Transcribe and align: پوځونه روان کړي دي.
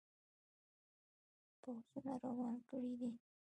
پوځونه 1.61 2.13
روان 2.23 2.55
کړي 2.69 2.91
دي. 2.99 3.11